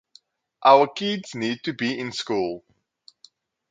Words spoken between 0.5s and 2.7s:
Our kids need to be in school.